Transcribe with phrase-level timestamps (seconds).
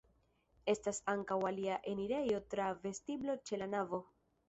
[0.73, 4.05] Estas ankaŭ alia enirejo tra vestiblo ĉe la navo.